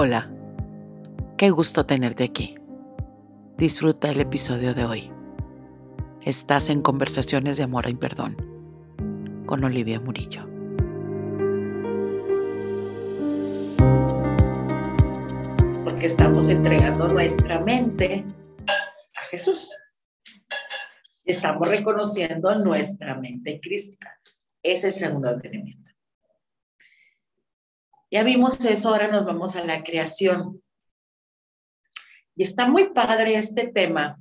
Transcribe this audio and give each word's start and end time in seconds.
Hola, 0.00 0.30
qué 1.36 1.50
gusto 1.50 1.84
tenerte 1.84 2.22
aquí. 2.22 2.54
Disfruta 3.56 4.08
el 4.08 4.20
episodio 4.20 4.72
de 4.72 4.84
hoy. 4.84 5.10
Estás 6.22 6.68
en 6.68 6.82
Conversaciones 6.82 7.56
de 7.56 7.64
Amor 7.64 7.88
y 7.88 7.96
Perdón 7.96 8.36
con 9.44 9.64
Olivia 9.64 9.98
Murillo. 9.98 10.48
Porque 15.82 16.06
estamos 16.06 16.48
entregando 16.48 17.08
nuestra 17.08 17.60
mente 17.62 18.24
a 18.68 19.20
Jesús. 19.32 19.68
Estamos 21.24 21.68
reconociendo 21.68 22.54
nuestra 22.54 23.18
mente 23.18 23.58
crística. 23.60 24.16
Es 24.62 24.84
el 24.84 24.92
segundo 24.92 25.32
entendimiento. 25.32 25.87
Ya 28.10 28.22
vimos 28.22 28.64
eso, 28.64 28.88
ahora 28.88 29.08
nos 29.08 29.24
vamos 29.24 29.54
a 29.56 29.64
la 29.64 29.82
creación. 29.82 30.62
Y 32.34 32.42
está 32.42 32.68
muy 32.68 32.90
padre 32.90 33.34
este 33.34 33.66
tema 33.66 34.18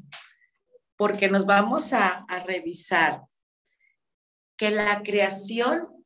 porque 0.97 1.29
nos 1.29 1.45
vamos 1.45 1.93
a, 1.93 2.25
revisar 2.45 3.21
que 4.57 4.71
la 4.71 5.03
creación 5.03 6.05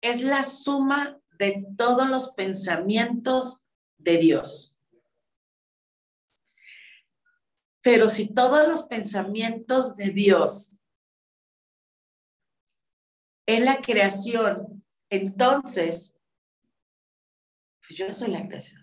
es 0.00 0.22
la 0.22 0.42
suma 0.42 1.20
de 1.38 1.66
todos 1.76 2.08
los 2.08 2.30
pensamientos 2.32 3.62
de 3.98 4.16
Dios. 4.16 4.78
Pero 7.82 8.08
si 8.08 8.32
todos 8.32 8.66
los 8.66 8.84
pensamientos 8.84 9.96
de 9.96 10.10
Dios 10.10 10.74
es 13.46 13.60
la 13.60 13.82
creación, 13.82 14.79
entonces, 15.10 16.16
pues 17.86 17.98
yo 17.98 18.14
soy 18.14 18.30
la 18.30 18.46
creación. 18.46 18.80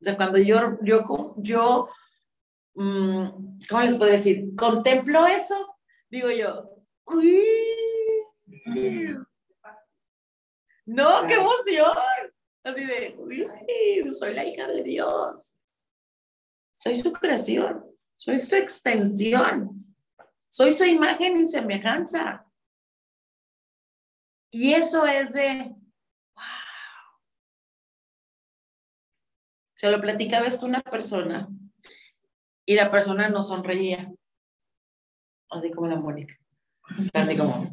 O 0.00 0.04
sea, 0.04 0.16
cuando 0.16 0.38
yo, 0.38 0.78
yo, 0.82 1.04
yo, 1.36 1.88
mm, 2.74 3.26
¿cómo 3.68 3.82
les 3.82 3.94
puedo 3.94 4.10
decir? 4.10 4.56
Contemplo 4.56 5.26
eso, 5.26 5.78
digo 6.10 6.30
yo, 6.30 6.84
uy, 7.04 7.44
no, 10.86 11.26
qué 11.26 11.34
emoción. 11.34 11.96
Así 12.64 12.84
de, 12.84 13.14
uy, 13.18 13.48
soy 14.12 14.34
la 14.34 14.44
hija 14.44 14.66
de 14.68 14.82
Dios. 14.82 15.56
Soy 16.78 16.94
su 16.94 17.12
creación, 17.12 17.84
soy 18.14 18.40
su 18.40 18.56
extensión, 18.56 19.96
soy 20.48 20.72
su 20.72 20.84
imagen 20.84 21.36
y 21.36 21.46
semejanza. 21.46 22.44
Y 24.52 24.74
eso 24.74 25.06
es 25.06 25.32
de, 25.32 25.74
Se 29.82 29.90
lo 29.90 30.00
platicaba 30.00 30.46
esto 30.46 30.64
a 30.64 30.68
una 30.68 30.80
persona 30.80 31.48
y 32.64 32.76
la 32.76 32.88
persona 32.88 33.28
no 33.28 33.42
sonreía. 33.42 34.12
Así 35.50 35.72
como 35.72 35.88
la 35.88 35.96
Mónica. 35.96 36.38
Así 37.12 37.36
como, 37.36 37.66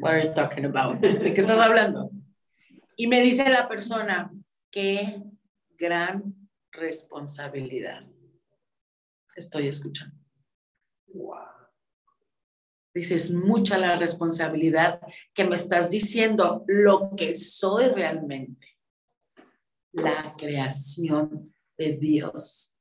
what 0.00 0.14
are 0.14 0.26
you 0.26 0.34
talking 0.34 0.64
about? 0.64 0.98
¿De 1.00 1.32
qué 1.32 1.42
estás 1.42 1.60
hablando? 1.60 2.10
Y 2.96 3.06
me 3.06 3.20
dice 3.20 3.48
la 3.50 3.68
persona, 3.68 4.32
qué 4.72 5.22
gran 5.78 6.48
responsabilidad 6.72 8.04
estoy 9.36 9.68
escuchando. 9.68 10.16
Wow. 11.14 11.59
Dices, 12.92 13.30
mucha 13.30 13.78
la 13.78 13.96
responsabilidad 13.96 15.00
que 15.32 15.44
me 15.44 15.54
estás 15.54 15.90
diciendo 15.90 16.64
lo 16.66 17.14
que 17.16 17.34
soy 17.34 17.86
realmente 17.88 18.80
la 19.92 20.34
creación 20.36 21.54
de 21.76 21.92
Dios. 21.96 22.76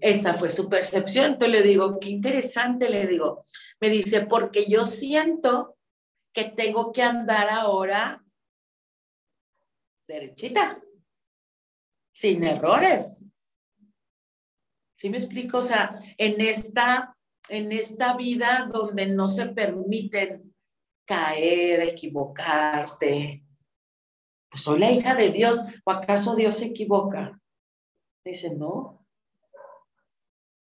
Esa 0.00 0.34
fue 0.34 0.50
su 0.50 0.68
percepción. 0.68 1.32
Entonces 1.32 1.60
le 1.60 1.62
digo, 1.62 1.98
qué 1.98 2.10
interesante, 2.10 2.88
le 2.88 3.06
digo. 3.06 3.44
Me 3.80 3.90
dice, 3.90 4.26
porque 4.26 4.66
yo 4.66 4.86
siento 4.86 5.78
que 6.32 6.44
tengo 6.44 6.92
que 6.92 7.02
andar 7.02 7.48
ahora 7.48 8.24
derechita, 10.06 10.82
sin 12.12 12.44
errores. 12.44 13.22
¿Sí 14.94 15.08
me 15.08 15.18
explico? 15.18 15.58
O 15.58 15.62
sea, 15.62 15.98
en 16.18 16.40
esta, 16.40 17.13
en 17.48 17.72
esta 17.72 18.16
vida 18.16 18.68
donde 18.72 19.06
no 19.06 19.28
se 19.28 19.46
permiten 19.46 20.54
caer, 21.06 21.80
equivocarte, 21.82 23.44
pues, 24.54 24.62
soy 24.62 24.78
la 24.78 24.92
hija 24.92 25.16
de 25.16 25.30
Dios, 25.30 25.64
¿o 25.84 25.90
acaso 25.90 26.36
Dios 26.36 26.58
se 26.58 26.66
equivoca? 26.66 27.40
Dice, 28.24 28.54
no. 28.54 29.04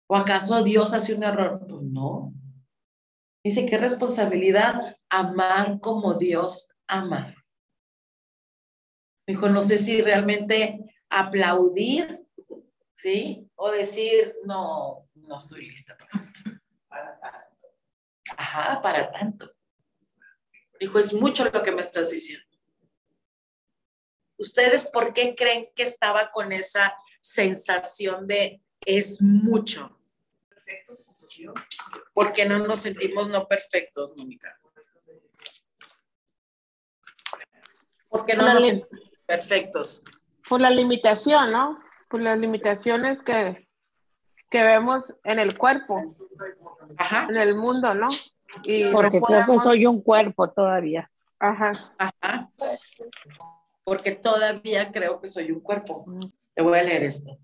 ¿O 0.09 0.15
acaso 0.15 0.63
Dios 0.63 0.95
hace 0.95 1.13
un 1.13 1.21
error? 1.21 1.59
Pues 1.59 1.83
no. 1.83 2.33
Dice, 3.45 3.67
qué 3.67 3.77
responsabilidad 3.77 4.97
amar 5.09 5.79
como 5.79 6.15
Dios 6.15 6.73
ama. 6.87 7.35
Dijo, 9.27 9.47
no 9.47 9.61
sé 9.61 9.77
si 9.77 10.01
realmente 10.01 10.79
aplaudir, 11.11 12.25
¿sí? 12.95 13.47
O 13.53 13.69
decir, 13.69 14.37
no, 14.43 15.07
no 15.13 15.37
estoy 15.37 15.67
lista 15.67 15.95
para 15.95 16.09
esto. 16.15 16.49
Ajá, 18.35 18.81
para 18.81 19.11
tanto. 19.11 19.53
Dijo, 20.79 20.99
es 20.99 21.13
mucho 21.13 21.45
lo 21.45 21.63
que 21.63 21.71
me 21.71 21.81
estás 21.81 22.11
diciendo. 22.11 22.45
¿Ustedes 24.37 24.87
por 24.87 25.13
qué 25.13 25.35
creen 25.35 25.69
que 25.75 25.83
estaba 25.83 26.31
con 26.31 26.51
esa 26.51 26.95
sensación 27.21 28.27
de 28.27 28.61
es 28.85 29.21
mucho? 29.21 29.99
Perfectos 30.49 31.01
¿Por 32.13 32.33
qué 32.33 32.45
no 32.45 32.57
nos 32.59 32.79
sentimos 32.79 33.29
no 33.29 33.47
perfectos, 33.47 34.13
Mónica? 34.17 34.59
¿Por 38.09 38.25
qué 38.25 38.35
no 38.35 38.53
nos 38.53 38.87
perfectos? 39.25 40.03
Por 40.47 40.61
la 40.61 40.69
limitación, 40.69 41.51
¿no? 41.51 41.77
Por 42.09 42.21
las 42.21 42.37
limitaciones 42.37 43.21
que, 43.21 43.66
que 44.49 44.63
vemos 44.63 45.15
en 45.23 45.39
el 45.39 45.57
cuerpo, 45.57 46.15
Ajá. 46.97 47.27
en 47.29 47.37
el 47.37 47.55
mundo, 47.55 47.93
¿no? 47.93 48.07
Y 48.63 48.91
Porque 48.91 49.21
creo 49.21 49.45
que 49.45 49.59
soy 49.59 49.85
un 49.85 50.01
cuerpo 50.01 50.49
todavía. 50.49 51.11
Ajá. 51.39 51.93
Ajá 51.97 52.47
porque 53.87 54.11
todavía 54.11 54.91
creo 54.91 55.21
que 55.21 55.29
soy 55.29 55.49
un 55.49 55.61
cuerpo. 55.61 56.05
Te 56.53 56.61
voy 56.61 56.77
a 56.77 56.83
leer 56.83 57.03
esto. 57.03 57.39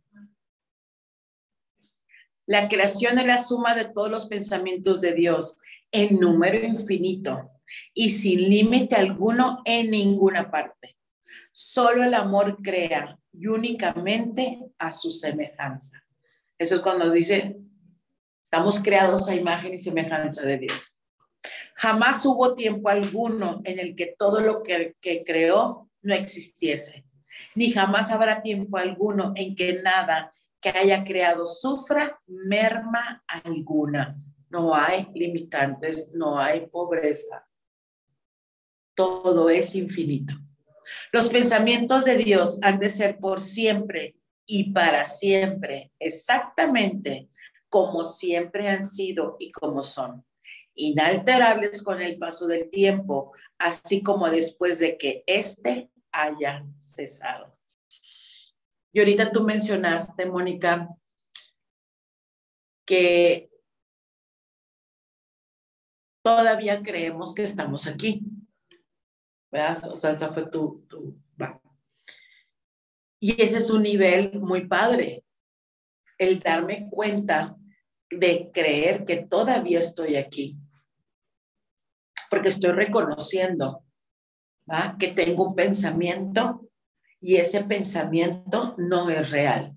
La 2.46 2.68
creación 2.68 3.18
es 3.18 3.26
la 3.26 3.42
suma 3.42 3.74
de 3.74 3.86
todos 3.86 4.12
los 4.12 4.26
pensamientos 4.26 5.00
de 5.00 5.14
Dios 5.14 5.58
en 5.90 6.20
número 6.20 6.58
infinito 6.58 7.50
y 7.94 8.10
sin 8.10 8.50
límite 8.50 8.98
alguno 8.98 9.62
en 9.64 9.90
ninguna 9.90 10.52
parte. 10.52 10.98
Solo 11.54 12.04
el 12.04 12.14
amor 12.14 12.58
crea 12.62 13.18
y 13.32 13.48
únicamente 13.48 14.60
a 14.78 14.92
su 14.92 15.12
semejanza. 15.12 16.03
Eso 16.58 16.76
es 16.76 16.82
cuando 16.82 17.12
dice, 17.12 17.58
estamos 18.44 18.82
creados 18.82 19.28
a 19.28 19.36
imagen 19.36 19.74
y 19.74 19.80
semejanza 19.80 20.44
de 20.44 20.58
Dios. 20.58 21.00
Jamás 21.76 22.26
hubo 22.26 22.56
tiempo 22.56 22.90
alguno 22.90 23.62
en 23.64 23.80
el 23.80 23.96
que 23.96 24.16
todo 24.18 24.42
lo 24.42 24.64
que, 24.64 24.96
que 25.02 25.24
creó 25.24 25.90
no 26.02 26.14
existiese, 26.14 27.06
ni 27.56 27.72
jamás 27.72 28.12
habrá 28.12 28.42
tiempo 28.42 28.78
alguno 28.78 29.34
en 29.36 29.56
que 29.56 29.82
nada 29.82 30.32
que 30.62 30.70
haya 30.70 31.04
creado 31.04 31.46
sufra 31.46 32.22
merma 32.26 33.24
alguna. 33.28 34.18
No 34.50 34.76
hay 34.76 35.08
limitantes, 35.14 36.12
no 36.14 36.40
hay 36.40 36.68
pobreza. 36.68 37.46
Todo 38.96 39.50
es 39.50 39.76
infinito. 39.76 40.36
Los 41.12 41.30
pensamientos 41.30 42.06
de 42.06 42.18
Dios 42.18 42.60
han 42.62 42.80
de 42.80 42.90
ser 42.90 43.18
por 43.18 43.42
siempre 43.42 44.16
y 44.46 44.72
para 44.72 45.06
siempre, 45.06 45.92
exactamente 46.00 47.30
como 47.70 48.04
siempre 48.04 48.70
han 48.70 48.86
sido 48.86 49.36
y 49.40 49.52
como 49.52 49.82
son, 49.82 50.24
inalterables 50.76 51.82
con 51.82 52.02
el 52.02 52.20
paso 52.20 52.46
del 52.46 52.70
tiempo, 52.70 53.32
así 53.58 54.04
como 54.04 54.30
después 54.30 54.80
de 54.80 54.98
que 54.98 55.24
éste 55.26 55.90
haya 56.12 56.66
cesado. 56.80 57.58
Y 58.92 59.00
ahorita 59.00 59.32
tú 59.32 59.44
mencionaste, 59.44 60.26
Mónica, 60.28 60.88
que 62.86 63.50
todavía 66.24 66.84
creemos 66.84 67.34
que 67.34 67.44
estamos 67.44 67.88
aquí. 67.88 68.22
¿Verdad? 69.52 69.92
O 69.92 69.98
sea, 69.98 70.12
esa 70.12 70.32
fue 70.32 70.48
tu, 70.48 70.86
tu 70.88 71.23
Y 73.26 73.42
ese 73.42 73.60
es 73.60 73.70
un 73.72 73.84
nivel 73.84 74.38
muy 74.42 74.68
padre, 74.68 75.24
el 76.18 76.42
darme 76.42 76.90
cuenta 76.90 77.56
de 78.10 78.52
creer 78.54 79.06
que 79.06 79.16
todavía 79.16 79.80
estoy 79.80 80.18
aquí, 80.18 80.58
porque 82.30 82.50
estoy 82.50 82.72
reconociendo 82.72 83.86
¿va? 84.70 84.98
que 85.00 85.08
tengo 85.08 85.46
un 85.46 85.56
pensamiento 85.56 86.70
y 87.22 87.38
ese 87.38 87.64
pensamiento 87.64 88.76
no 88.78 89.10
es 89.10 89.32
real, 89.32 89.74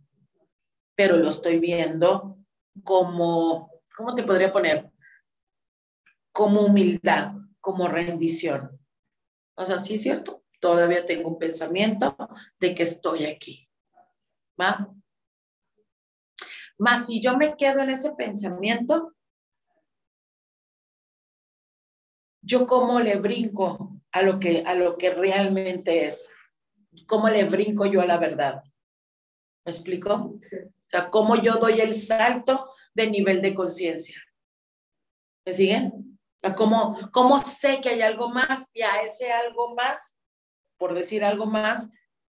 pero 0.96 1.16
lo 1.16 1.28
estoy 1.28 1.60
viendo 1.60 2.38
como, 2.82 3.70
¿cómo 3.96 4.16
te 4.16 4.24
podría 4.24 4.52
poner? 4.52 4.90
Como 6.32 6.62
humildad, 6.62 7.34
como 7.60 7.86
rendición. 7.86 8.76
O 9.54 9.64
sea, 9.64 9.78
sí 9.78 9.94
es 9.94 10.02
cierto, 10.02 10.42
todavía 10.66 11.06
tengo 11.06 11.28
un 11.28 11.38
pensamiento 11.38 12.16
de 12.58 12.74
que 12.74 12.82
estoy 12.82 13.24
aquí. 13.24 13.68
¿Va? 14.60 14.92
Más 16.76 17.06
si 17.06 17.20
yo 17.20 17.36
me 17.36 17.56
quedo 17.56 17.82
en 17.82 17.90
ese 17.90 18.10
pensamiento, 18.14 19.14
yo 22.42 22.66
cómo 22.66 22.98
le 22.98 23.14
brinco 23.14 24.02
a 24.10 24.22
lo 24.22 24.40
que, 24.40 24.64
a 24.66 24.74
lo 24.74 24.98
que 24.98 25.10
realmente 25.10 26.06
es. 26.06 26.28
¿Cómo 27.06 27.28
le 27.28 27.44
brinco 27.44 27.86
yo 27.86 28.00
a 28.00 28.06
la 28.06 28.18
verdad? 28.18 28.60
¿Me 29.64 29.70
explico? 29.70 30.14
O 30.14 30.40
sea, 30.88 31.10
cómo 31.10 31.36
yo 31.36 31.58
doy 31.58 31.80
el 31.80 31.94
salto 31.94 32.72
de 32.92 33.08
nivel 33.08 33.40
de 33.40 33.54
conciencia. 33.54 34.20
¿Me 35.44 35.52
siguen? 35.52 36.18
O 36.38 36.40
sea, 36.40 36.56
¿cómo, 36.56 36.98
¿cómo 37.12 37.38
sé 37.38 37.80
que 37.80 37.90
hay 37.90 38.02
algo 38.02 38.30
más 38.30 38.68
y 38.74 38.82
a 38.82 39.00
ese 39.02 39.32
algo 39.32 39.76
más, 39.76 40.18
por 40.78 40.94
decir 40.94 41.24
algo 41.24 41.46
más, 41.46 41.90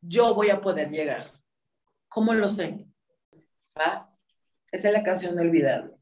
yo 0.02 0.34
voy 0.34 0.50
a 0.50 0.62
poder 0.62 0.90
llegar? 0.90 1.32
¿Cómo 2.08 2.34
lo 2.34 2.50
sé? 2.50 2.88
Esa 4.72 4.88
es 4.90 4.94
la 4.94 5.04
canción 5.04 5.36
de 5.36 5.42
olvidado. 5.42 6.00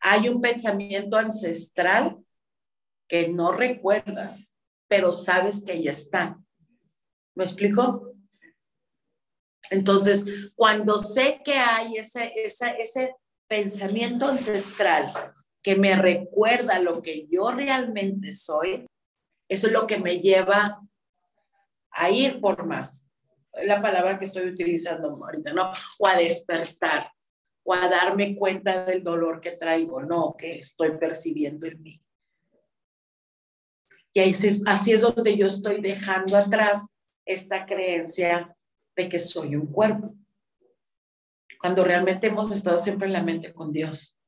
Hay 0.00 0.28
un 0.28 0.40
pensamiento 0.40 1.16
ancestral 1.16 2.18
que 3.08 3.28
no 3.28 3.52
recuerdas, 3.52 4.54
pero 4.88 5.12
sabes 5.12 5.62
que 5.64 5.72
ahí 5.72 5.88
está. 5.88 6.38
¿Me 7.34 7.44
explico? 7.44 8.14
Entonces, 9.70 10.24
cuando 10.54 10.98
sé 10.98 11.40
que 11.44 11.54
hay 11.54 11.96
ese, 11.96 12.32
ese, 12.36 12.76
ese 12.78 13.14
pensamiento 13.48 14.26
ancestral 14.26 15.34
que 15.62 15.74
me 15.76 15.96
recuerda 15.96 16.78
lo 16.78 17.02
que 17.02 17.26
yo 17.28 17.50
realmente 17.50 18.30
soy, 18.30 18.86
eso 19.48 19.66
es 19.66 19.72
lo 19.72 19.86
que 19.86 19.98
me 19.98 20.20
lleva 20.20 20.80
a 21.96 22.10
ir 22.10 22.40
por 22.40 22.64
más. 22.66 23.08
Es 23.52 23.66
la 23.66 23.80
palabra 23.80 24.18
que 24.18 24.26
estoy 24.26 24.48
utilizando 24.48 25.08
ahorita, 25.08 25.52
¿no? 25.52 25.72
O 25.98 26.06
a 26.06 26.16
despertar, 26.16 27.10
o 27.64 27.74
a 27.74 27.88
darme 27.88 28.36
cuenta 28.36 28.84
del 28.84 29.02
dolor 29.02 29.40
que 29.40 29.52
traigo, 29.52 30.02
no, 30.02 30.34
que 30.36 30.58
estoy 30.58 30.96
percibiendo 30.98 31.66
en 31.66 31.82
mí. 31.82 32.02
Y 34.12 34.20
así 34.66 34.92
es 34.92 35.02
donde 35.02 35.36
yo 35.36 35.46
estoy 35.46 35.80
dejando 35.82 36.38
atrás 36.38 36.86
esta 37.26 37.66
creencia 37.66 38.56
de 38.96 39.08
que 39.08 39.18
soy 39.18 39.56
un 39.56 39.66
cuerpo. 39.66 40.14
Cuando 41.60 41.84
realmente 41.84 42.28
hemos 42.28 42.50
estado 42.50 42.78
siempre 42.78 43.08
en 43.08 43.12
la 43.12 43.22
mente 43.22 43.52
con 43.52 43.72
Dios. 43.72 44.18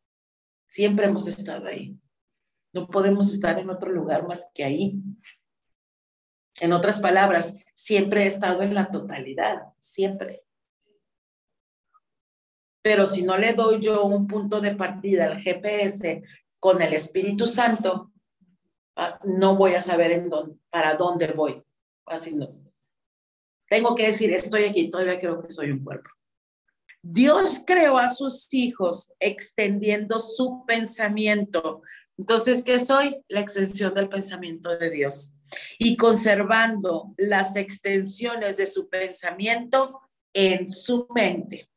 Siempre 0.67 1.07
hemos 1.07 1.27
estado 1.27 1.67
ahí. 1.69 1.99
No 2.75 2.87
podemos 2.87 3.33
estar 3.33 3.59
en 3.59 3.71
otro 3.71 3.91
lugar 3.91 4.27
más 4.27 4.51
que 4.53 4.65
ahí. 4.65 5.01
En 6.61 6.73
otras 6.73 7.01
palabras, 7.01 7.55
siempre 7.75 8.25
he 8.25 8.27
estado 8.27 8.63
en 8.63 8.75
la 8.75 8.91
totalidad, 8.91 9.63
siempre. 9.79 10.45
Pero 12.83 13.07
si 13.07 13.23
no 13.23 13.37
le 13.37 13.53
doy 13.53 13.81
yo 13.81 14.05
un 14.05 14.27
punto 14.27 14.61
de 14.61 14.75
partida 14.75 15.27
al 15.27 15.43
GPS 15.43 16.23
con 16.59 16.81
el 16.83 16.93
Espíritu 16.93 17.47
Santo, 17.47 18.13
Ah, 19.01 19.21
no 19.23 19.55
voy 19.55 19.75
a 19.75 19.81
saber 19.81 20.11
en 20.11 20.29
dónde, 20.29 20.57
para 20.71 20.97
dónde 20.97 21.29
voy. 21.29 21.63
Así 22.05 22.35
no. 22.35 22.53
Tengo 23.69 23.95
que 23.95 24.09
decir, 24.09 24.33
estoy 24.33 24.65
aquí, 24.65 24.91
todavía 24.91 25.21
creo 25.21 25.41
que 25.41 25.51
soy 25.51 25.71
un 25.71 25.85
cuerpo. 25.85 26.11
Dios 27.01 27.63
creó 27.65 27.97
a 27.97 28.13
sus 28.13 28.49
hijos 28.51 29.13
extendiendo 29.21 30.19
su 30.19 30.65
pensamiento. 30.67 31.83
Entonces, 32.17 32.65
¿qué 32.65 32.81
soy? 32.81 33.23
La 33.29 33.39
extensión 33.39 33.95
del 33.95 34.09
pensamiento 34.09 34.77
de 34.77 34.91
Dios. 34.91 35.33
Y 35.79 35.97
conservando 35.97 37.15
las 37.17 37.57
extensiones 37.57 38.57
de 38.57 38.67
su 38.67 38.89
pensamiento 38.89 40.01
en 40.33 40.69
su 40.69 41.07
mente. 41.15 41.69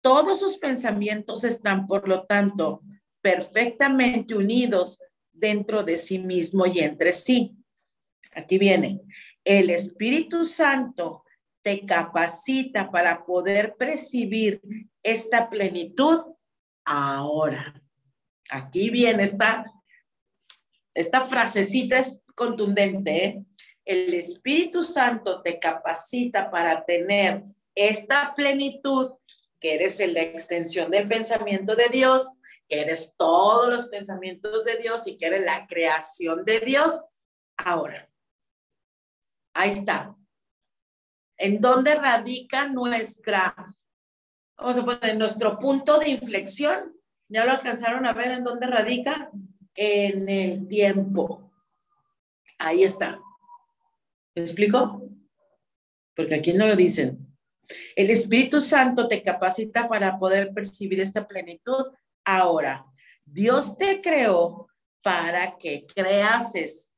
Todos 0.00 0.40
sus 0.40 0.58
pensamientos 0.58 1.44
están, 1.44 1.86
por 1.86 2.08
lo 2.08 2.26
tanto, 2.26 2.82
perfectamente 3.20 4.34
unidos 4.34 4.98
dentro 5.32 5.82
de 5.82 5.96
sí 5.96 6.18
mismo 6.18 6.66
y 6.66 6.80
entre 6.80 7.12
sí. 7.12 7.56
Aquí 8.32 8.58
viene, 8.58 9.00
el 9.44 9.70
Espíritu 9.70 10.44
Santo 10.44 11.24
te 11.62 11.84
capacita 11.84 12.90
para 12.90 13.24
poder 13.24 13.76
percibir 13.76 14.60
esta 15.02 15.48
plenitud 15.48 16.18
ahora. 16.84 17.80
Aquí 18.50 18.90
viene 18.90 19.22
esta, 19.22 19.64
esta 20.94 21.22
frasecita 21.22 21.98
es 21.98 22.22
contundente. 22.34 23.24
¿eh? 23.24 23.44
El 23.84 24.14
Espíritu 24.14 24.84
Santo 24.84 25.42
te 25.42 25.58
capacita 25.58 26.50
para 26.50 26.84
tener 26.84 27.42
esta 27.74 28.34
plenitud, 28.34 29.12
que 29.58 29.74
eres 29.74 29.98
la 30.12 30.22
extensión 30.22 30.90
del 30.90 31.08
pensamiento 31.08 31.74
de 31.74 31.88
Dios, 31.88 32.30
que 32.68 32.80
eres 32.80 33.14
todos 33.16 33.74
los 33.74 33.88
pensamientos 33.88 34.64
de 34.64 34.76
Dios 34.76 35.06
y 35.06 35.16
que 35.16 35.26
eres 35.26 35.44
la 35.44 35.66
creación 35.66 36.44
de 36.44 36.60
Dios, 36.60 37.04
ahora. 37.56 38.10
Ahí 39.54 39.70
está. 39.70 40.16
¿En 41.38 41.60
dónde 41.60 41.94
radica 41.94 42.68
nuestra, 42.68 43.54
vamos 44.56 44.78
a 44.78 44.84
poner, 44.84 45.16
nuestro 45.16 45.58
punto 45.58 45.98
de 45.98 46.10
inflexión? 46.10 46.96
¿Ya 47.28 47.44
lo 47.44 47.52
alcanzaron 47.52 48.06
a 48.06 48.12
ver 48.12 48.32
en 48.32 48.44
dónde 48.44 48.66
radica? 48.66 49.30
En 49.74 50.28
el 50.28 50.68
tiempo. 50.68 51.50
Ahí 52.58 52.84
está. 52.84 53.20
¿Me 54.34 54.42
explico? 54.42 55.02
Porque 56.14 56.34
aquí 56.34 56.52
no 56.52 56.66
lo 56.66 56.76
dicen. 56.76 57.26
El 57.96 58.10
Espíritu 58.10 58.60
Santo 58.60 59.08
te 59.08 59.22
capacita 59.22 59.88
para 59.88 60.18
poder 60.18 60.52
percibir 60.52 61.00
esta 61.00 61.26
plenitud 61.26 61.86
Ahora, 62.24 62.86
Dios 63.24 63.76
te 63.76 64.00
creó 64.00 64.68
para 65.02 65.56
que 65.58 65.86
creases. 65.86 66.92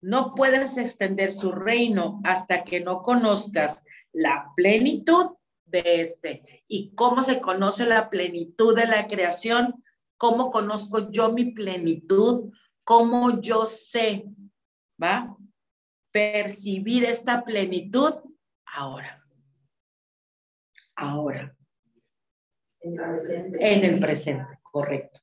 No 0.00 0.34
puedes 0.34 0.76
extender 0.76 1.32
su 1.32 1.52
reino 1.52 2.20
hasta 2.24 2.64
que 2.64 2.80
no 2.80 3.02
conozcas 3.02 3.82
la 4.12 4.52
plenitud 4.54 5.32
de 5.64 6.00
este. 6.00 6.64
¿Y 6.68 6.94
cómo 6.94 7.22
se 7.22 7.40
conoce 7.40 7.86
la 7.86 8.10
plenitud 8.10 8.76
de 8.76 8.86
la 8.86 9.08
creación? 9.08 9.82
¿Cómo 10.16 10.50
conozco 10.50 11.10
yo 11.10 11.32
mi 11.32 11.52
plenitud? 11.52 12.52
¿Cómo 12.84 13.40
yo 13.40 13.66
sé, 13.66 14.24
va? 15.02 15.36
Percibir 16.10 17.04
esta 17.04 17.44
plenitud 17.44 18.14
ahora. 18.64 19.24
Ahora. 20.96 21.54
En 22.80 23.84
el 23.84 24.00
presente 24.00 24.58
correcto 24.62 25.20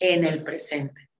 en 0.00 0.24
el 0.24 0.42
presente. 0.42 1.10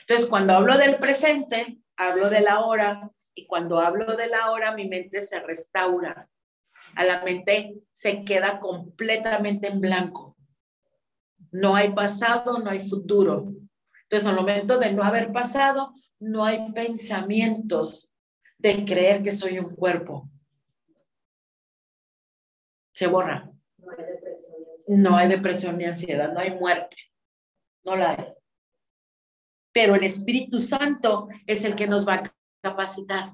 Entonces, 0.00 0.26
cuando 0.26 0.54
hablo 0.54 0.76
del 0.76 0.96
presente, 0.96 1.78
hablo 1.96 2.30
de 2.30 2.40
la 2.40 2.60
hora 2.60 3.10
y 3.34 3.46
cuando 3.46 3.80
hablo 3.80 4.16
de 4.16 4.28
la 4.28 4.50
hora, 4.50 4.74
mi 4.74 4.88
mente 4.88 5.20
se 5.20 5.40
restaura. 5.40 6.28
A 6.96 7.04
la 7.04 7.22
mente 7.22 7.74
se 7.92 8.24
queda 8.24 8.60
completamente 8.60 9.68
en 9.68 9.80
blanco. 9.80 10.33
No 11.54 11.76
hay 11.76 11.92
pasado, 11.92 12.58
no 12.58 12.70
hay 12.70 12.88
futuro. 12.88 13.54
Entonces, 14.02 14.28
al 14.28 14.36
momento 14.36 14.78
de 14.78 14.92
no 14.92 15.02
haber 15.02 15.32
pasado, 15.32 15.94
no 16.18 16.44
hay 16.44 16.72
pensamientos 16.72 18.12
de 18.58 18.84
creer 18.84 19.22
que 19.22 19.32
soy 19.32 19.58
un 19.58 19.74
cuerpo. 19.74 20.28
Se 22.92 23.06
borra. 23.06 23.50
No 23.78 23.90
hay 23.90 24.04
no 24.86 25.16
hay 25.16 25.28
depresión 25.28 25.78
ni 25.78 25.84
ansiedad, 25.84 26.32
no 26.32 26.40
hay 26.40 26.50
muerte, 26.50 26.96
no 27.84 27.96
la 27.96 28.10
hay. 28.10 28.34
Pero 29.72 29.94
el 29.94 30.04
Espíritu 30.04 30.60
Santo 30.60 31.28
es 31.46 31.64
el 31.64 31.74
que 31.74 31.86
nos 31.86 32.06
va 32.06 32.14
a 32.14 32.22
capacitar 32.62 33.32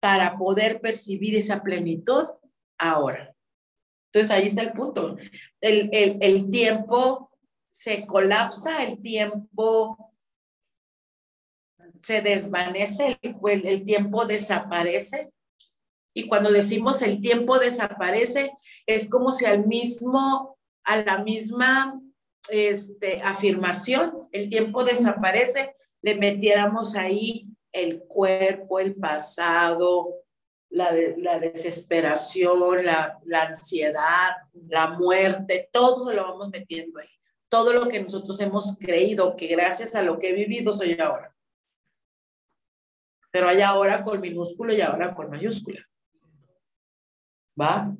para 0.00 0.36
poder 0.36 0.80
percibir 0.80 1.36
esa 1.36 1.62
plenitud 1.62 2.24
ahora. 2.78 3.34
Entonces 4.06 4.30
ahí 4.30 4.46
está 4.46 4.62
el 4.62 4.72
punto. 4.72 5.16
El, 5.60 5.90
el, 5.92 6.50
tiempo 6.50 7.29
se 7.70 8.06
colapsa, 8.06 8.84
el 8.84 9.00
tiempo 9.00 10.12
se 12.02 12.22
desvanece, 12.22 13.18
el, 13.22 13.66
el 13.66 13.84
tiempo 13.84 14.24
desaparece. 14.24 15.32
Y 16.14 16.26
cuando 16.28 16.50
decimos 16.50 17.02
el 17.02 17.20
tiempo 17.20 17.58
desaparece, 17.58 18.52
es 18.86 19.08
como 19.08 19.30
si 19.32 19.44
al 19.46 19.66
mismo 19.66 20.58
a 20.84 20.96
la 21.02 21.18
misma 21.18 22.00
este, 22.48 23.20
afirmación, 23.22 24.28
el 24.32 24.48
tiempo 24.48 24.82
desaparece, 24.82 25.76
le 26.02 26.14
metiéramos 26.14 26.96
ahí 26.96 27.46
el 27.72 28.02
cuerpo, 28.04 28.80
el 28.80 28.96
pasado, 28.96 30.24
la, 30.70 30.92
la 31.18 31.38
desesperación, 31.38 32.84
la, 32.84 33.18
la 33.24 33.42
ansiedad, 33.42 34.30
la 34.68 34.88
muerte, 34.88 35.68
todo 35.72 36.08
se 36.08 36.14
lo 36.14 36.24
vamos 36.24 36.48
metiendo 36.50 36.98
ahí. 36.98 37.08
Todo 37.50 37.74
lo 37.74 37.88
que 37.88 38.00
nosotros 38.00 38.40
hemos 38.40 38.78
creído 38.78 39.36
que 39.36 39.48
gracias 39.48 39.94
a 39.94 40.02
lo 40.02 40.18
que 40.18 40.30
he 40.30 40.32
vivido 40.32 40.72
soy 40.72 40.98
ahora. 40.98 41.36
Pero 43.30 43.48
hay 43.48 43.60
ahora 43.60 44.02
con 44.02 44.20
minúsculo 44.20 44.72
y 44.72 44.80
ahora 44.80 45.14
con 45.14 45.28
mayúscula. 45.28 45.86
¿Va? 47.60 47.94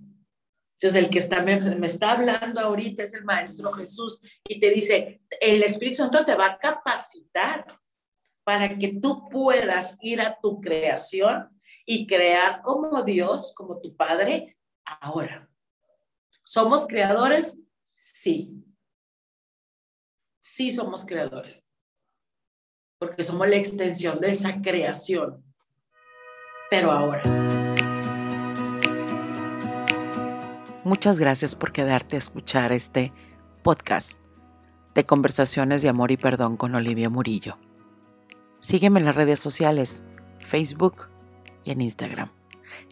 Entonces, 0.74 1.04
el 1.04 1.10
que 1.10 1.18
está, 1.18 1.42
me, 1.42 1.60
me, 1.60 1.86
está 1.86 2.12
hablando 2.12 2.58
ahorita 2.58 3.02
es 3.02 3.12
el 3.12 3.24
Maestro 3.24 3.70
Jesús 3.72 4.18
y 4.48 4.58
te 4.58 4.70
dice, 4.70 5.20
el 5.40 5.62
Espíritu 5.62 5.96
Santo 5.96 6.24
te 6.24 6.34
va 6.34 6.46
a 6.46 6.58
capacitar 6.58 7.66
para 8.44 8.78
que 8.78 8.98
tú 9.00 9.28
puedas 9.28 9.98
ir 10.00 10.22
a 10.22 10.38
tu 10.40 10.60
creación 10.60 11.60
y 11.84 12.06
crear 12.06 12.62
como 12.62 13.02
Dios, 13.02 13.52
como 13.54 13.78
tu 13.80 13.94
Padre, 13.94 14.56
ahora. 14.84 15.50
¿Somos 16.44 16.86
creadores? 16.86 17.60
Sí. 17.82 18.64
Sí 20.60 20.70
somos 20.70 21.06
creadores. 21.06 21.66
Porque 22.98 23.24
somos 23.24 23.48
la 23.48 23.56
extensión 23.56 24.20
de 24.20 24.30
esa 24.30 24.60
creación. 24.60 25.42
Pero 26.68 26.92
ahora. 26.92 27.22
Muchas 30.84 31.18
gracias 31.18 31.54
por 31.54 31.72
quedarte 31.72 32.16
a 32.16 32.18
escuchar 32.18 32.72
este 32.72 33.10
podcast 33.62 34.20
de 34.92 35.06
conversaciones 35.06 35.80
de 35.80 35.88
amor 35.88 36.10
y 36.10 36.18
perdón 36.18 36.58
con 36.58 36.74
Olivia 36.74 37.08
Murillo. 37.08 37.56
Sígueme 38.58 39.00
en 39.00 39.06
las 39.06 39.16
redes 39.16 39.40
sociales, 39.40 40.02
Facebook 40.40 41.08
y 41.64 41.70
en 41.70 41.80
Instagram. 41.80 42.28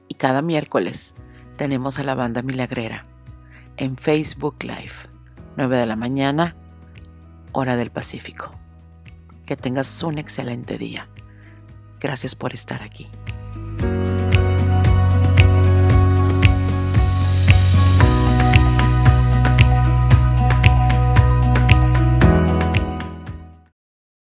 Y 0.09 0.15
cada 0.15 0.41
miércoles 0.41 1.15
tenemos 1.59 1.99
a 1.99 2.03
la 2.03 2.15
banda 2.15 2.41
milagrera 2.41 3.05
en 3.77 3.99
Facebook 3.99 4.57
Live, 4.63 5.11
9 5.59 5.77
de 5.77 5.85
la 5.85 5.97
mañana, 5.97 6.57
hora 7.53 7.77
del 7.77 7.91
Pacífico. 7.91 8.55
Que 9.47 9.57
tengas 9.57 10.03
un 10.03 10.19
excelente 10.19 10.79
día. 10.79 11.09
Gracias 12.01 12.35
por 12.35 12.55
estar 12.55 12.83
aquí. 12.83 13.09